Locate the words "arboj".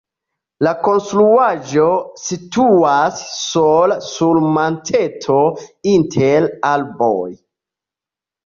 6.75-7.25